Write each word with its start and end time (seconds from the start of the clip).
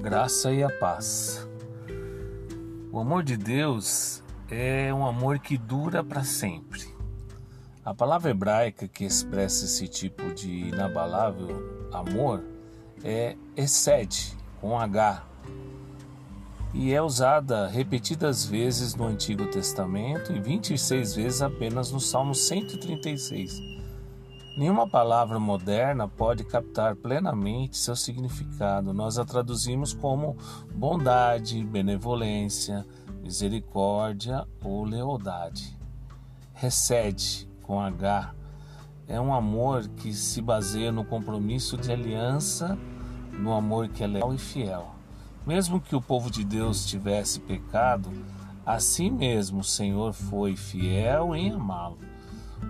graça 0.00 0.50
e 0.50 0.64
a 0.64 0.70
paz. 0.70 1.46
O 2.90 2.98
amor 2.98 3.22
de 3.22 3.36
Deus 3.36 4.22
é 4.50 4.92
um 4.94 5.06
amor 5.06 5.38
que 5.38 5.58
dura 5.58 6.02
para 6.02 6.24
sempre. 6.24 6.88
A 7.84 7.92
palavra 7.92 8.30
hebraica 8.30 8.88
que 8.88 9.04
expressa 9.04 9.66
esse 9.66 9.86
tipo 9.86 10.32
de 10.32 10.68
inabalável 10.68 11.88
amor 11.92 12.42
é 13.04 13.36
excede, 13.54 14.34
com 14.58 14.78
H, 14.78 15.22
e 16.72 16.94
é 16.94 17.02
usada 17.02 17.66
repetidas 17.66 18.46
vezes 18.46 18.94
no 18.94 19.06
Antigo 19.06 19.46
Testamento 19.46 20.32
e 20.32 20.40
26 20.40 21.14
vezes 21.14 21.42
apenas 21.42 21.92
no 21.92 22.00
Salmo 22.00 22.34
136. 22.34 23.79
Nenhuma 24.60 24.86
palavra 24.86 25.40
moderna 25.40 26.06
pode 26.06 26.44
captar 26.44 26.94
plenamente 26.94 27.78
seu 27.78 27.96
significado. 27.96 28.92
Nós 28.92 29.18
a 29.18 29.24
traduzimos 29.24 29.94
como 29.94 30.36
bondade, 30.74 31.64
benevolência, 31.64 32.86
misericórdia 33.22 34.46
ou 34.62 34.84
lealdade. 34.84 35.74
Recede 36.52 37.48
com 37.62 37.80
H 37.80 38.34
é 39.08 39.18
um 39.18 39.32
amor 39.32 39.88
que 39.96 40.12
se 40.12 40.42
baseia 40.42 40.92
no 40.92 41.06
compromisso 41.06 41.78
de 41.78 41.90
aliança, 41.90 42.76
no 43.32 43.54
amor 43.54 43.88
que 43.88 44.04
é 44.04 44.06
leal 44.06 44.34
e 44.34 44.38
fiel. 44.38 44.94
Mesmo 45.46 45.80
que 45.80 45.96
o 45.96 46.02
povo 46.02 46.30
de 46.30 46.44
Deus 46.44 46.84
tivesse 46.84 47.40
pecado, 47.40 48.10
assim 48.66 49.10
mesmo 49.10 49.60
o 49.60 49.64
Senhor 49.64 50.12
foi 50.12 50.54
fiel 50.54 51.34
em 51.34 51.50
amá-lo 51.50 52.10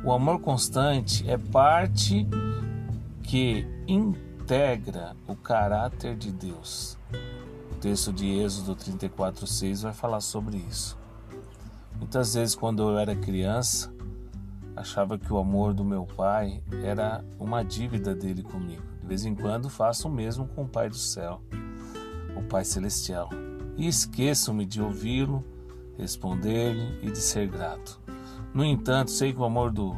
o 0.04 0.12
amor 0.12 0.40
constante 0.40 1.28
é 1.28 1.36
parte 1.36 2.26
que 3.22 3.66
integra 3.86 5.14
o 5.28 5.36
caráter 5.36 6.16
de 6.16 6.32
Deus. 6.32 6.98
O 7.72 7.74
texto 7.76 8.12
de 8.12 8.26
Êxodo 8.26 8.74
34:6 8.74 9.82
vai 9.82 9.92
falar 9.92 10.20
sobre 10.20 10.56
isso. 10.56 10.98
Muitas 11.96 12.34
vezes 12.34 12.54
quando 12.54 12.82
eu 12.82 12.98
era 12.98 13.14
criança, 13.14 13.92
achava 14.74 15.18
que 15.18 15.32
o 15.32 15.38
amor 15.38 15.74
do 15.74 15.84
meu 15.84 16.06
pai 16.06 16.62
era 16.82 17.22
uma 17.38 17.62
dívida 17.62 18.14
dele 18.14 18.42
comigo. 18.42 18.82
De 19.00 19.06
vez 19.06 19.24
em 19.24 19.34
quando 19.34 19.68
faço 19.68 20.08
o 20.08 20.10
mesmo 20.10 20.46
com 20.48 20.62
o 20.62 20.68
Pai 20.68 20.88
do 20.88 20.96
céu, 20.96 21.42
o 22.36 22.42
Pai 22.42 22.64
celestial. 22.64 23.28
E 23.76 23.86
esqueço-me 23.86 24.64
de 24.64 24.80
ouvi-lo, 24.80 25.44
responder-lhe 25.98 26.98
e 27.06 27.10
de 27.10 27.18
ser 27.18 27.48
grato. 27.48 27.99
No 28.52 28.64
entanto, 28.64 29.10
sei 29.10 29.32
que 29.32 29.38
o 29.38 29.44
amor 29.44 29.70
do 29.70 29.96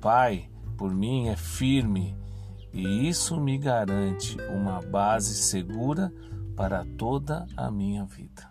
Pai 0.00 0.50
por 0.76 0.92
mim 0.92 1.28
é 1.28 1.36
firme 1.36 2.16
e 2.72 3.08
isso 3.08 3.40
me 3.40 3.56
garante 3.56 4.36
uma 4.50 4.80
base 4.80 5.34
segura 5.34 6.12
para 6.56 6.84
toda 6.98 7.46
a 7.56 7.70
minha 7.70 8.04
vida. 8.04 8.50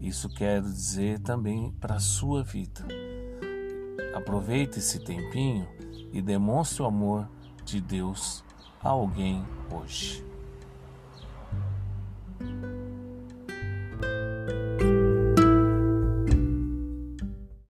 Isso 0.00 0.28
quero 0.28 0.64
dizer 0.64 1.20
também 1.20 1.70
para 1.78 1.96
a 1.96 2.00
sua 2.00 2.42
vida. 2.42 2.86
Aproveite 4.14 4.78
esse 4.78 4.98
tempinho 4.98 5.68
e 6.12 6.20
demonstre 6.20 6.82
o 6.82 6.86
amor 6.86 7.28
de 7.64 7.80
Deus 7.80 8.42
a 8.82 8.88
alguém 8.88 9.44
hoje. 9.70 10.29